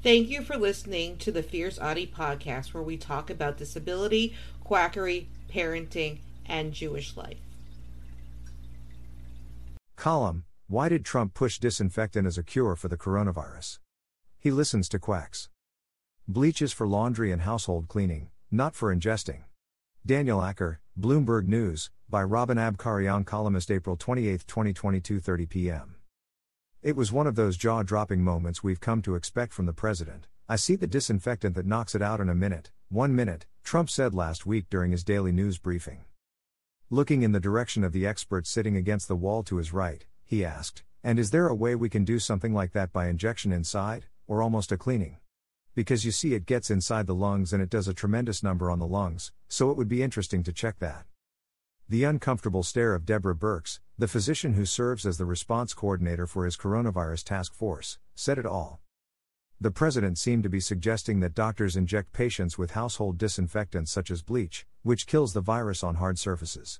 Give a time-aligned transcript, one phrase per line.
[0.00, 4.32] Thank you for listening to the Fierce Autie podcast, where we talk about disability,
[4.62, 7.38] quackery, parenting, and Jewish life.
[9.96, 13.80] Column Why did Trump push disinfectant as a cure for the coronavirus?
[14.38, 15.48] He listens to quacks.
[16.28, 19.44] Bleach is for laundry and household cleaning, not for ingesting.
[20.06, 25.97] Daniel Acker, Bloomberg News, by Robin Abcarian, columnist April 28, 2022, 30 p.m.
[26.80, 30.28] It was one of those jaw dropping moments we've come to expect from the president.
[30.48, 34.14] I see the disinfectant that knocks it out in a minute, one minute, Trump said
[34.14, 36.04] last week during his daily news briefing.
[36.88, 40.44] Looking in the direction of the expert sitting against the wall to his right, he
[40.44, 44.06] asked, And is there a way we can do something like that by injection inside,
[44.28, 45.16] or almost a cleaning?
[45.74, 48.78] Because you see, it gets inside the lungs and it does a tremendous number on
[48.78, 51.06] the lungs, so it would be interesting to check that.
[51.88, 56.44] The uncomfortable stare of Deborah Birx, the physician who serves as the response coordinator for
[56.44, 58.80] his coronavirus task force, said it all.
[59.60, 64.22] The president seemed to be suggesting that doctors inject patients with household disinfectants such as
[64.22, 66.78] bleach, which kills the virus on hard surfaces.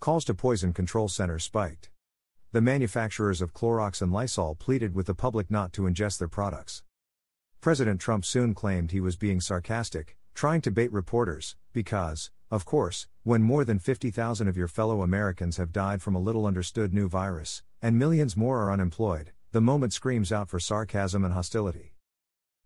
[0.00, 1.90] Calls to poison control centers spiked.
[2.50, 6.82] The manufacturers of Clorox and Lysol pleaded with the public not to ingest their products.
[7.60, 13.06] President Trump soon claimed he was being sarcastic, trying to bait reporters, because, of course,
[13.24, 17.08] when more than 50,000 of your fellow Americans have died from a little understood new
[17.08, 21.94] virus, and millions more are unemployed, the moment screams out for sarcasm and hostility.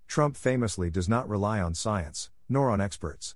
[0.07, 3.35] Trump famously does not rely on science, nor on experts.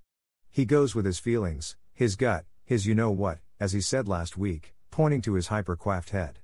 [0.51, 4.37] He goes with his feelings, his gut, his you know what, as he said last
[4.37, 6.39] week, pointing to his hyper coiffed head.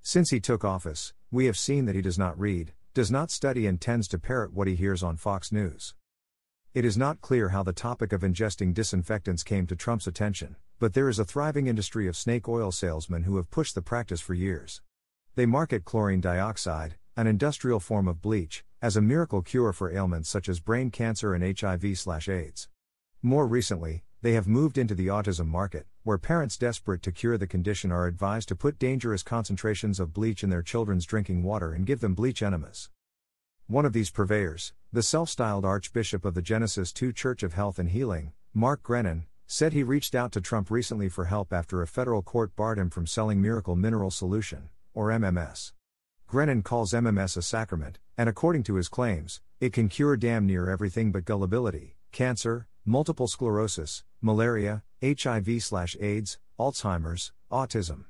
[0.00, 3.66] Since he took office, we have seen that he does not read, does not study,
[3.66, 5.94] and tends to parrot what he hears on Fox News.
[6.74, 10.94] It is not clear how the topic of ingesting disinfectants came to Trump's attention, but
[10.94, 14.32] there is a thriving industry of snake oil salesmen who have pushed the practice for
[14.32, 14.80] years.
[15.34, 20.30] They market chlorine dioxide, an industrial form of bleach, as a miracle cure for ailments
[20.30, 22.68] such as brain cancer and HIV/AIDS.
[23.20, 27.46] More recently, they have moved into the autism market, where parents desperate to cure the
[27.46, 31.84] condition are advised to put dangerous concentrations of bleach in their children's drinking water and
[31.84, 32.88] give them bleach enemas.
[33.66, 37.78] One of these purveyors, the self styled Archbishop of the Genesis 2 Church of Health
[37.78, 41.86] and Healing, Mark Grenon, said he reached out to Trump recently for help after a
[41.86, 45.72] federal court barred him from selling Miracle Mineral Solution, or MMS.
[46.28, 50.68] Grenon calls MMS a sacrament, and according to his claims, it can cure damn near
[50.68, 58.04] everything but gullibility, cancer, multiple sclerosis, malaria, HIV/AIDS, Alzheimer's, autism.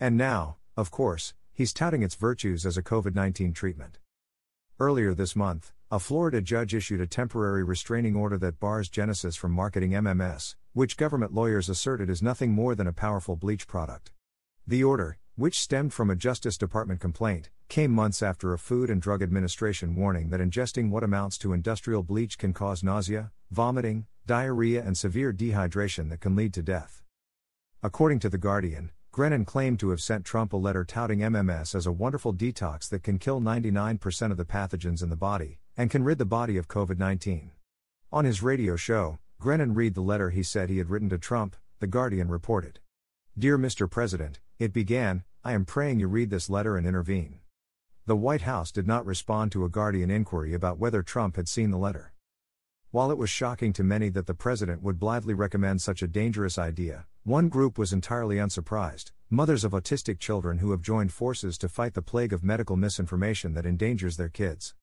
[0.00, 4.00] And now, of course, he's touting its virtues as a COVID 19 treatment.
[4.80, 9.52] Earlier this month, a Florida judge issued a temporary restraining order that bars Genesis from
[9.52, 14.10] marketing MMS, which government lawyers asserted is nothing more than a powerful bleach product.
[14.66, 19.00] The order, which stemmed from a Justice Department complaint, came months after a Food and
[19.00, 24.82] Drug Administration warning that ingesting what amounts to industrial bleach can cause nausea, vomiting, diarrhea,
[24.84, 27.04] and severe dehydration that can lead to death.
[27.80, 31.86] According to The Guardian, Grenon claimed to have sent Trump a letter touting MMS as
[31.86, 36.02] a wonderful detox that can kill 99% of the pathogens in the body, and can
[36.04, 37.50] rid the body of COVID 19.
[38.12, 41.56] On his radio show, Grenon read the letter he said he had written to Trump,
[41.80, 42.80] The Guardian reported.
[43.38, 43.90] Dear Mr.
[43.90, 47.40] President, it began, I am praying you read this letter and intervene.
[48.06, 51.70] The White House did not respond to a Guardian inquiry about whether Trump had seen
[51.70, 52.12] the letter.
[52.90, 56.56] While it was shocking to many that the president would blithely recommend such a dangerous
[56.56, 61.68] idea, one group was entirely unsurprised mothers of autistic children who have joined forces to
[61.68, 64.74] fight the plague of medical misinformation that endangers their kids.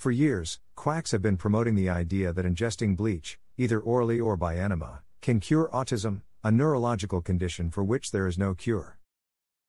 [0.00, 4.56] For years, quacks have been promoting the idea that ingesting bleach, either orally or by
[4.56, 8.96] enema, can cure autism, a neurological condition for which there is no cure.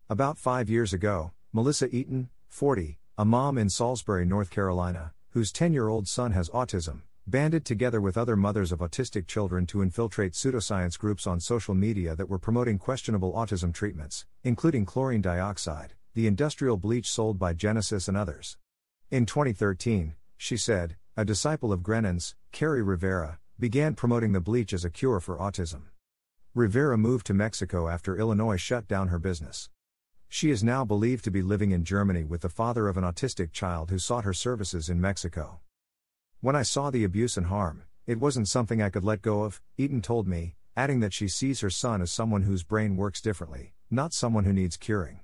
[0.09, 5.74] About five years ago, Melissa Eaton, 40, a mom in Salisbury, North Carolina, whose 10
[5.74, 10.31] year old son has autism, banded together with other mothers of autistic children to infiltrate
[10.31, 16.26] pseudoscience groups on social media that were promoting questionable autism treatments, including chlorine dioxide, the
[16.26, 18.55] industrial bleach sold by Genesis and others.
[19.11, 24.84] In 2013, she said, a disciple of Grenon's, Kerri Rivera, began promoting the bleach as
[24.84, 25.84] a cure for autism.
[26.55, 29.70] Rivera moved to Mexico after Illinois shut down her business.
[30.28, 33.52] She is now believed to be living in Germany with the father of an autistic
[33.52, 35.59] child who sought her services in Mexico.
[36.40, 39.61] When I saw the abuse and harm, it wasn't something I could let go of,
[39.78, 43.76] Eaton told me, adding that she sees her son as someone whose brain works differently,
[43.91, 45.20] not someone who needs curing.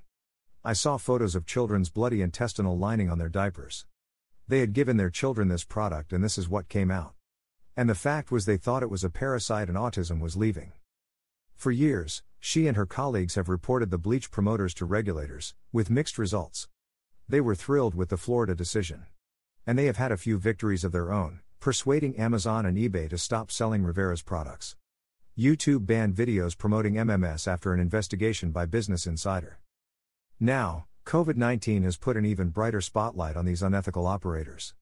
[0.64, 3.88] I saw photos of children's bloody intestinal lining on their diapers.
[4.48, 7.14] They had given their children this product and this is what came out.
[7.76, 10.72] And the fact was they thought it was a parasite and autism was leaving.
[11.56, 16.18] For years, she and her colleagues have reported the bleach promoters to regulators, with mixed
[16.18, 16.68] results.
[17.28, 19.06] They were thrilled with the Florida decision.
[19.68, 23.18] and they have had a few victories of their own, persuading Amazon and eBay to
[23.18, 24.78] stop selling Rivera's products.
[25.38, 29.60] YouTube banned videos promoting MMS after an investigation by Business Insider.
[30.40, 34.74] Now, COVID 19 has put an even brighter spotlight on these unethical operators.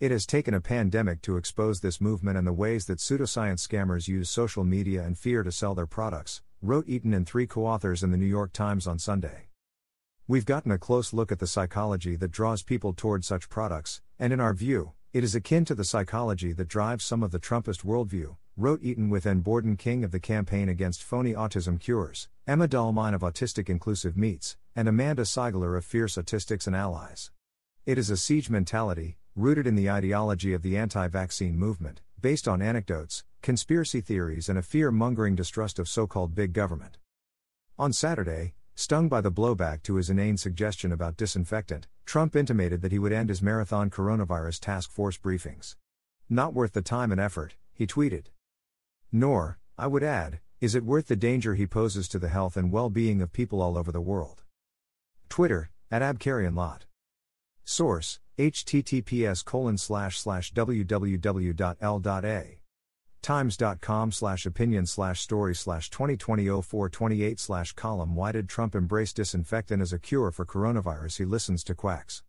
[0.00, 4.08] It has taken a pandemic to expose this movement and the ways that pseudoscience scammers
[4.08, 8.02] use social media and fear to sell their products, wrote Eaton and three co authors
[8.02, 9.50] in the New York Times on Sunday.
[10.26, 14.32] We've gotten a close look at the psychology that draws people toward such products, and
[14.32, 17.84] in our view, it is akin to the psychology that drives some of the Trumpist
[17.84, 22.66] worldview, wrote Eaton with Anne Borden King of the Campaign Against Phony Autism Cures, Emma
[22.66, 27.32] Dalmayne of Autistic Inclusive Meets, and Amanda Seigler of Fierce Autistics and Allies.
[27.84, 32.46] It is a siege mentality, rooted in the ideology of the anti vaccine movement, based
[32.46, 36.96] on anecdotes, conspiracy theories, and a fear mongering distrust of so called big government.
[37.76, 42.92] On Saturday, stung by the blowback to his inane suggestion about disinfectant, Trump intimated that
[42.92, 45.74] he would end his marathon coronavirus task force briefings.
[46.30, 48.26] Not worth the time and effort, he tweeted.
[49.10, 52.70] Nor, I would add, is it worth the danger he poses to the health and
[52.70, 54.44] well being of people all over the world.
[55.38, 56.80] Twitter, at Abcarian
[57.64, 62.58] Source, https colon slash slash www.l.a
[63.22, 69.80] times.com slash opinion slash story slash 2020 0428 slash column why did trump embrace disinfectant
[69.80, 71.18] as a cure for coronavirus?
[71.18, 72.24] He listens to quacks.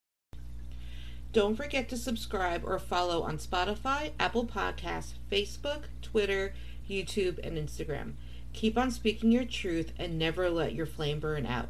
[1.32, 6.54] Don't forget to subscribe or follow on spotify apple podcasts facebook twitter
[6.88, 8.14] youtube and instagram.
[8.54, 11.70] Keep on speaking your truth and never let your flame burn out